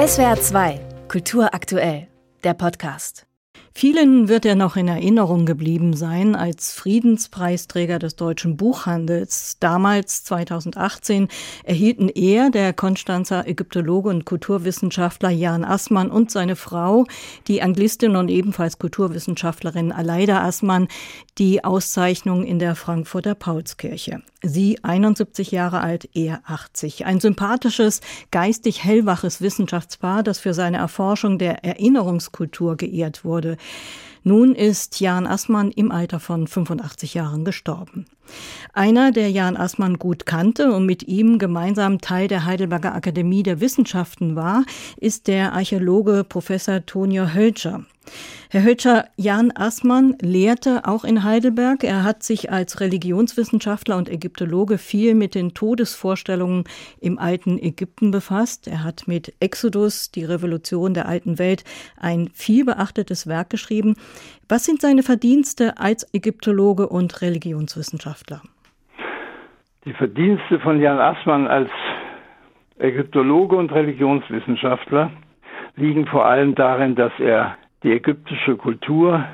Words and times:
SWR 0.00 0.40
2, 0.40 0.80
Kultur 1.08 1.52
aktuell, 1.52 2.08
der 2.42 2.54
Podcast. 2.54 3.26
Vielen 3.74 4.28
wird 4.28 4.46
er 4.46 4.54
noch 4.54 4.76
in 4.76 4.88
Erinnerung 4.88 5.44
geblieben 5.44 5.94
sein 5.94 6.34
als 6.34 6.72
Friedenspreisträger 6.72 7.98
des 7.98 8.16
deutschen 8.16 8.56
Buchhandels. 8.56 9.58
Damals, 9.60 10.24
2018, 10.24 11.28
erhielten 11.64 12.08
er, 12.08 12.48
der 12.48 12.72
Konstanzer 12.72 13.46
Ägyptologe 13.46 14.08
und 14.08 14.24
Kulturwissenschaftler 14.24 15.28
Jan 15.30 15.66
Assmann 15.66 16.10
und 16.10 16.30
seine 16.30 16.56
Frau, 16.56 17.04
die 17.46 17.60
Anglistin 17.60 18.16
und 18.16 18.30
ebenfalls 18.30 18.78
Kulturwissenschaftlerin 18.78 19.92
Aleida 19.92 20.42
Assmann, 20.42 20.88
die 21.36 21.62
Auszeichnung 21.62 22.44
in 22.44 22.58
der 22.58 22.74
Frankfurter 22.74 23.34
Paulskirche. 23.34 24.22
Sie 24.42 24.82
71 24.82 25.50
Jahre 25.50 25.80
alt, 25.80 26.08
er 26.14 26.40
80. 26.46 27.04
Ein 27.04 27.20
sympathisches, 27.20 28.00
geistig 28.30 28.82
hellwaches 28.84 29.42
Wissenschaftspaar, 29.42 30.22
das 30.22 30.38
für 30.38 30.54
seine 30.54 30.78
Erforschung 30.78 31.38
der 31.38 31.62
Erinnerungskultur 31.64 32.76
geehrt 32.76 33.24
wurde. 33.24 33.58
Nun 34.22 34.54
ist 34.54 35.00
Jan 35.00 35.26
Assmann 35.26 35.70
im 35.70 35.92
Alter 35.92 36.20
von 36.20 36.46
85 36.46 37.14
Jahren 37.14 37.44
gestorben. 37.44 38.06
Einer, 38.72 39.10
der 39.10 39.30
Jan 39.30 39.56
Assmann 39.56 39.98
gut 39.98 40.26
kannte 40.26 40.72
und 40.72 40.86
mit 40.86 41.08
ihm 41.08 41.38
gemeinsam 41.38 42.00
Teil 42.00 42.28
der 42.28 42.44
Heidelberger 42.44 42.94
Akademie 42.94 43.42
der 43.42 43.60
Wissenschaften 43.60 44.36
war, 44.36 44.64
ist 44.96 45.26
der 45.26 45.52
Archäologe 45.52 46.24
Professor 46.28 46.84
Tonio 46.86 47.34
Hölscher. 47.34 47.84
Herr 48.48 48.64
Hölscher, 48.64 49.08
Jan 49.16 49.52
Assmann 49.54 50.16
lehrte 50.20 50.84
auch 50.84 51.04
in 51.04 51.22
Heidelberg. 51.22 51.84
Er 51.84 52.02
hat 52.02 52.24
sich 52.24 52.50
als 52.50 52.80
Religionswissenschaftler 52.80 53.96
und 53.96 54.08
Ägyptologe 54.08 54.78
viel 54.78 55.14
mit 55.14 55.36
den 55.36 55.54
Todesvorstellungen 55.54 56.64
im 57.00 57.18
alten 57.18 57.58
Ägypten 57.58 58.10
befasst. 58.10 58.66
Er 58.66 58.82
hat 58.82 59.06
mit 59.06 59.34
Exodus, 59.38 60.10
die 60.10 60.24
Revolution 60.24 60.94
der 60.94 61.06
alten 61.06 61.38
Welt, 61.38 61.62
ein 61.96 62.30
vielbeachtetes 62.34 63.28
Werk 63.28 63.50
geschrieben. 63.50 63.94
Was 64.50 64.64
sind 64.64 64.80
seine 64.80 65.04
Verdienste 65.04 65.78
als 65.78 66.12
Ägyptologe 66.12 66.88
und 66.88 67.22
Religionswissenschaftler? 67.22 68.42
Die 69.84 69.92
Verdienste 69.92 70.58
von 70.58 70.80
Jan 70.80 70.98
Assmann 70.98 71.46
als 71.46 71.70
Ägyptologe 72.80 73.54
und 73.54 73.70
Religionswissenschaftler 73.70 75.12
liegen 75.76 76.04
vor 76.08 76.26
allem 76.26 76.56
darin, 76.56 76.96
dass 76.96 77.12
er 77.20 77.58
die 77.84 77.92
ägyptische 77.92 78.56
Kultur 78.56 79.24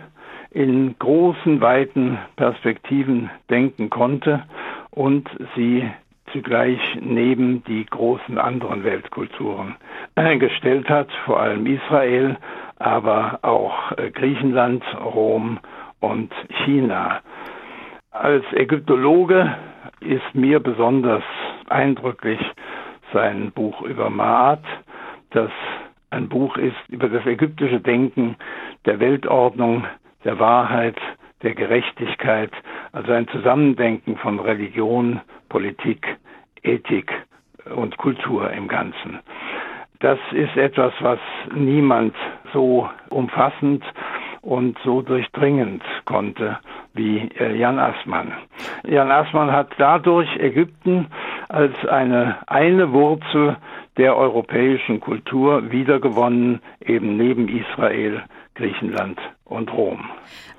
in 0.50 0.94
großen, 0.98 1.62
weiten 1.62 2.18
Perspektiven 2.36 3.30
denken 3.48 3.88
konnte 3.88 4.44
und 4.90 5.30
sie 5.56 5.90
zugleich 6.30 6.78
neben 7.00 7.64
die 7.64 7.86
großen 7.86 8.36
anderen 8.36 8.84
Weltkulturen 8.84 9.76
gestellt 10.38 10.90
hat, 10.90 11.08
vor 11.24 11.40
allem 11.40 11.64
Israel, 11.64 12.36
aber 12.78 13.38
auch 13.42 13.92
äh, 13.92 14.10
Griechenland, 14.10 14.84
Rom 15.02 15.58
und 16.00 16.32
China. 16.64 17.20
Als 18.10 18.44
Ägyptologe 18.52 19.56
ist 20.00 20.34
mir 20.34 20.60
besonders 20.60 21.22
eindrücklich 21.68 22.40
sein 23.12 23.52
Buch 23.52 23.82
über 23.82 24.10
Maat, 24.10 24.62
das 25.30 25.50
ein 26.10 26.28
Buch 26.28 26.56
ist 26.56 26.76
über 26.88 27.08
das 27.08 27.26
ägyptische 27.26 27.80
Denken 27.80 28.36
der 28.84 29.00
Weltordnung, 29.00 29.84
der 30.24 30.38
Wahrheit, 30.38 30.96
der 31.42 31.54
Gerechtigkeit, 31.54 32.50
also 32.92 33.12
ein 33.12 33.28
Zusammendenken 33.28 34.16
von 34.16 34.38
Religion, 34.40 35.20
Politik, 35.48 36.16
Ethik 36.62 37.12
und 37.74 37.96
Kultur 37.98 38.50
im 38.50 38.68
Ganzen. 38.68 39.20
Das 40.00 40.18
ist 40.32 40.56
etwas, 40.56 40.92
was 41.00 41.18
niemand 41.54 42.14
so 42.56 42.88
umfassend 43.10 43.84
und 44.40 44.78
so 44.82 45.02
durchdringend 45.02 45.82
konnte 46.06 46.58
wie 46.94 47.28
äh, 47.38 47.54
Jan 47.54 47.78
Assmann. 47.78 48.32
Jan 48.86 49.10
Assmann 49.10 49.52
hat 49.52 49.68
dadurch 49.76 50.34
Ägypten 50.38 51.08
als 51.50 51.74
eine 51.86 52.38
eine 52.46 52.92
Wurzel 52.92 53.56
der 53.98 54.16
europäischen 54.16 55.00
Kultur 55.00 55.70
wiedergewonnen, 55.70 56.60
eben 56.80 57.18
neben 57.18 57.48
Israel, 57.48 58.22
Griechenland 58.56 59.18
und 59.44 59.72
Rom. 59.72 60.00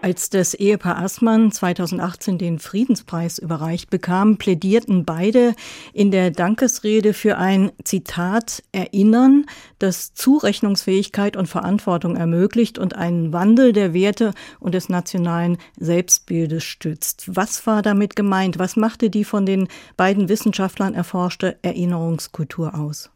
Als 0.01 0.29
das 0.29 0.53
Ehepaar 0.53 0.97
Assmann 0.99 1.51
2018 1.51 2.37
den 2.37 2.59
Friedenspreis 2.59 3.37
überreicht 3.37 3.89
bekam, 3.89 4.37
plädierten 4.37 5.03
beide 5.03 5.53
in 5.93 6.11
der 6.11 6.31
Dankesrede 6.31 7.13
für 7.13 7.37
ein 7.37 7.71
Zitat 7.83 8.63
Erinnern, 8.71 9.45
das 9.79 10.13
Zurechnungsfähigkeit 10.13 11.35
und 11.35 11.47
Verantwortung 11.47 12.15
ermöglicht 12.15 12.79
und 12.79 12.95
einen 12.95 13.33
Wandel 13.33 13.73
der 13.73 13.93
Werte 13.93 14.31
und 14.59 14.73
des 14.73 14.89
nationalen 14.89 15.57
Selbstbildes 15.77 16.63
stützt. 16.63 17.35
Was 17.35 17.67
war 17.67 17.81
damit 17.81 18.15
gemeint? 18.15 18.59
Was 18.59 18.77
machte 18.77 19.09
die 19.09 19.25
von 19.25 19.45
den 19.45 19.67
beiden 19.97 20.29
Wissenschaftlern 20.29 20.93
erforschte 20.93 21.57
Erinnerungskultur 21.61 22.75
aus? 22.75 23.11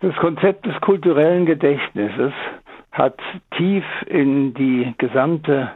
Das 0.00 0.14
Konzept 0.16 0.66
des 0.66 0.78
kulturellen 0.82 1.46
Gedächtnisses 1.46 2.32
hat 2.96 3.18
tief 3.56 3.84
in 4.06 4.54
die 4.54 4.94
gesamte 4.96 5.70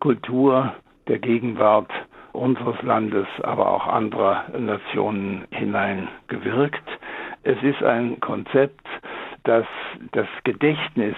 Kultur 0.00 0.74
der 1.06 1.20
Gegenwart 1.20 1.90
unseres 2.32 2.82
Landes, 2.82 3.28
aber 3.44 3.68
auch 3.70 3.86
anderer 3.86 4.44
Nationen 4.58 5.44
hineingewirkt. 5.52 6.82
Es 7.44 7.62
ist 7.62 7.80
ein 7.84 8.18
Konzept, 8.18 8.86
das 9.44 9.64
das 10.12 10.26
Gedächtnis 10.42 11.14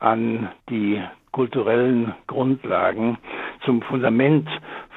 an 0.00 0.48
die 0.68 1.00
kulturellen 1.30 2.12
Grundlagen 2.26 3.18
zum 3.64 3.82
Fundament 3.82 4.48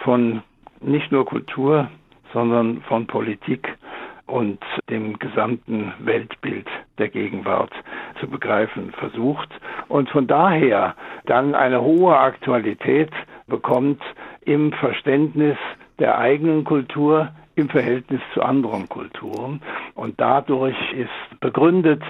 von 0.04 0.42
nicht 0.80 1.12
nur 1.12 1.26
Kultur, 1.26 1.90
sondern 2.34 2.82
von 2.88 3.06
Politik 3.06 3.78
und 4.26 4.60
dem 4.90 5.20
gesamten 5.20 5.94
Weltbild 6.00 6.68
der 6.98 7.10
Gegenwart 7.10 7.74
zu 8.20 8.28
begreifen 8.28 8.92
versucht 8.94 9.50
und 9.92 10.10
von 10.10 10.26
daher 10.26 10.96
dann 11.26 11.54
eine 11.54 11.82
hohe 11.82 12.18
Aktualität 12.18 13.12
bekommt 13.48 14.02
im 14.46 14.72
Verständnis 14.72 15.58
der 16.00 16.18
eigenen 16.18 16.64
Kultur 16.64 17.30
im 17.56 17.70
Verhältnis 17.70 18.22
zu 18.34 18.42
anderen 18.42 18.88
Kulturen. 18.88 19.62
Und 19.94 20.20
dadurch 20.20 20.78
ist 20.94 21.40
begründet, 21.42 22.02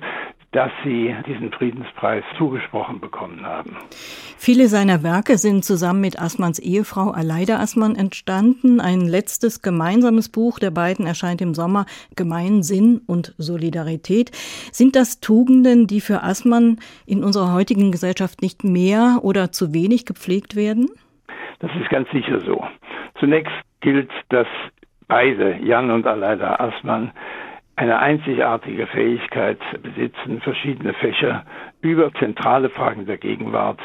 dass 0.51 0.71
sie 0.83 1.15
diesen 1.25 1.51
Friedenspreis 1.53 2.23
zugesprochen 2.37 2.99
bekommen 2.99 3.45
haben. 3.45 3.77
Viele 4.37 4.67
seiner 4.67 5.01
Werke 5.01 5.37
sind 5.37 5.63
zusammen 5.63 6.01
mit 6.01 6.19
Assmanns 6.21 6.59
Ehefrau 6.59 7.11
Aleida 7.11 7.59
Assmann 7.59 7.95
entstanden. 7.95 8.81
Ein 8.81 9.01
letztes 9.01 9.61
gemeinsames 9.61 10.29
Buch 10.29 10.59
der 10.59 10.71
beiden 10.71 11.07
erscheint 11.07 11.41
im 11.41 11.53
Sommer, 11.53 11.85
Gemeinsinn 12.17 13.01
und 13.07 13.33
Solidarität. 13.37 14.31
Sind 14.73 14.97
das 14.97 15.21
Tugenden, 15.21 15.87
die 15.87 16.01
für 16.01 16.21
Assmann 16.21 16.79
in 17.05 17.23
unserer 17.23 17.53
heutigen 17.53 17.91
Gesellschaft 17.91 18.41
nicht 18.41 18.65
mehr 18.65 19.19
oder 19.21 19.53
zu 19.53 19.73
wenig 19.73 20.05
gepflegt 20.05 20.57
werden? 20.57 20.89
Das 21.59 21.71
ist 21.79 21.89
ganz 21.89 22.09
sicher 22.11 22.41
so. 22.41 22.61
Zunächst 23.19 23.53
gilt, 23.79 24.09
dass 24.29 24.47
beide, 25.07 25.57
Jan 25.63 25.91
und 25.91 26.05
Aleida 26.07 26.55
Assmann, 26.55 27.11
eine 27.81 27.97
einzigartige 27.97 28.85
Fähigkeit 28.85 29.57
besitzen, 29.81 30.39
verschiedene 30.41 30.93
Fächer 30.93 31.43
über 31.81 32.13
zentrale 32.13 32.69
Fragen 32.69 33.07
der 33.07 33.17
Gegenwart 33.17 33.79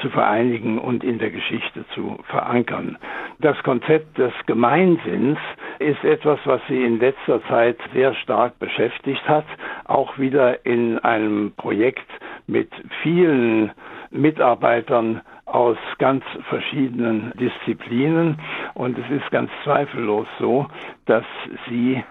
zu 0.00 0.08
vereinigen 0.08 0.78
und 0.78 1.02
in 1.02 1.18
der 1.18 1.30
Geschichte 1.30 1.84
zu 1.92 2.16
verankern. 2.28 2.96
Das 3.40 3.60
Konzept 3.64 4.18
des 4.18 4.32
Gemeinsinns 4.46 5.36
ist 5.80 6.04
etwas, 6.04 6.38
was 6.44 6.60
sie 6.68 6.80
in 6.84 7.00
letzter 7.00 7.42
Zeit 7.48 7.76
sehr 7.92 8.14
stark 8.14 8.56
beschäftigt 8.60 9.28
hat, 9.28 9.46
auch 9.84 10.16
wieder 10.16 10.64
in 10.64 11.00
einem 11.00 11.52
Projekt 11.56 12.06
mit 12.46 12.70
vielen 13.02 13.72
Mitarbeitern 14.12 15.22
aus 15.46 15.76
ganz 15.98 16.22
verschiedenen 16.48 17.32
Disziplinen. 17.34 18.38
Und 18.74 18.96
es 18.96 19.10
ist 19.10 19.28
ganz 19.32 19.50
zweifellos 19.64 20.28
so, 20.38 20.68
dass 21.06 21.24
sie 21.68 22.04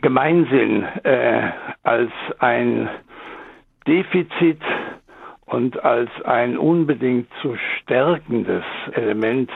Gemeinsinn 0.00 0.84
äh, 1.02 1.50
als 1.82 2.10
ein 2.38 2.88
Defizit 3.86 4.60
und 5.46 5.82
als 5.82 6.10
ein 6.24 6.56
unbedingt 6.56 7.28
zu 7.42 7.56
stärkendes 7.80 8.64
Element 8.92 9.50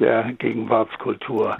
der 0.00 0.32
Gegenwartskultur 0.32 1.58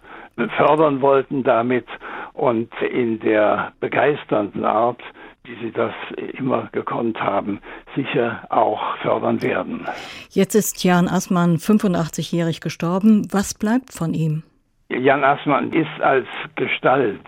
fördern 0.56 1.00
wollten 1.00 1.44
damit 1.44 1.86
und 2.32 2.70
in 2.82 3.20
der 3.20 3.72
begeisternden 3.80 4.64
Art, 4.64 5.00
wie 5.44 5.54
sie 5.62 5.70
das 5.70 5.92
immer 6.16 6.68
gekonnt 6.72 7.20
haben, 7.20 7.60
sicher 7.94 8.44
auch 8.50 8.96
fördern 9.02 9.42
werden. 9.42 9.86
Jetzt 10.30 10.54
ist 10.54 10.82
Jan 10.82 11.06
Assmann 11.06 11.58
85-jährig 11.58 12.60
gestorben. 12.60 13.28
Was 13.30 13.54
bleibt 13.54 13.92
von 13.92 14.14
ihm? 14.14 14.42
Jan 14.88 15.22
Assmann 15.22 15.72
ist 15.72 16.00
als 16.00 16.26
Gestalt 16.56 17.20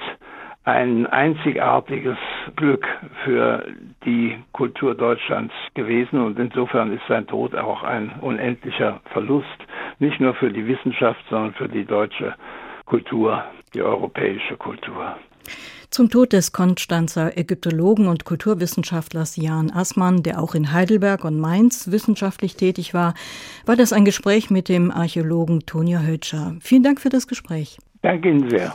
ein 0.66 1.06
einzigartiges 1.06 2.18
Glück 2.56 2.84
für 3.24 3.64
die 4.04 4.36
Kultur 4.52 4.96
Deutschlands 4.96 5.54
gewesen 5.74 6.20
und 6.20 6.38
insofern 6.40 6.92
ist 6.92 7.04
sein 7.08 7.26
Tod 7.28 7.54
auch 7.54 7.84
ein 7.84 8.10
unendlicher 8.20 9.00
Verlust, 9.12 9.46
nicht 10.00 10.20
nur 10.20 10.34
für 10.34 10.50
die 10.50 10.66
Wissenschaft, 10.66 11.20
sondern 11.30 11.54
für 11.54 11.68
die 11.68 11.84
deutsche 11.84 12.34
Kultur, 12.84 13.44
die 13.74 13.82
europäische 13.82 14.56
Kultur. 14.56 15.16
Zum 15.90 16.10
Tod 16.10 16.32
des 16.32 16.52
Konstanzer 16.52 17.38
Ägyptologen 17.38 18.08
und 18.08 18.24
Kulturwissenschaftlers 18.24 19.36
Jan 19.36 19.70
Assmann, 19.70 20.24
der 20.24 20.42
auch 20.42 20.56
in 20.56 20.72
Heidelberg 20.72 21.24
und 21.24 21.38
Mainz 21.38 21.92
wissenschaftlich 21.92 22.56
tätig 22.56 22.92
war, 22.92 23.14
war 23.66 23.76
das 23.76 23.92
ein 23.92 24.04
Gespräch 24.04 24.50
mit 24.50 24.68
dem 24.68 24.90
Archäologen 24.90 25.60
Tonja 25.60 26.00
Hötscher. 26.00 26.56
Vielen 26.60 26.82
Dank 26.82 27.00
für 27.00 27.08
das 27.08 27.28
Gespräch. 27.28 27.78
Danke 28.02 28.30
Ihnen 28.30 28.50
sehr. 28.50 28.74